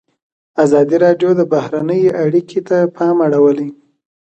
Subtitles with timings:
[0.63, 3.69] ازادي راډیو د بهرنۍ اړیکې ته پام اړولی.